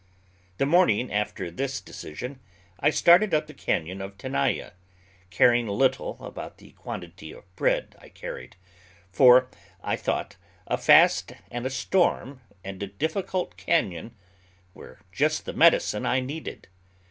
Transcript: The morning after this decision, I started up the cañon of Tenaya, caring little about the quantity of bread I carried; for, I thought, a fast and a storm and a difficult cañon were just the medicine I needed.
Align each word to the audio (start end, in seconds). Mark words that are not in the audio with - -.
The 0.57 0.65
morning 0.65 1.13
after 1.13 1.51
this 1.51 1.79
decision, 1.79 2.39
I 2.79 2.89
started 2.89 3.35
up 3.35 3.45
the 3.45 3.53
cañon 3.53 4.01
of 4.03 4.17
Tenaya, 4.17 4.71
caring 5.29 5.67
little 5.67 6.17
about 6.25 6.57
the 6.57 6.71
quantity 6.71 7.31
of 7.31 7.55
bread 7.55 7.95
I 8.01 8.09
carried; 8.09 8.55
for, 9.11 9.47
I 9.83 9.95
thought, 9.95 10.37
a 10.65 10.75
fast 10.79 11.33
and 11.51 11.67
a 11.67 11.69
storm 11.69 12.41
and 12.63 12.81
a 12.81 12.87
difficult 12.87 13.55
cañon 13.57 14.13
were 14.73 14.97
just 15.11 15.45
the 15.45 15.53
medicine 15.53 16.07
I 16.07 16.19
needed. 16.19 16.67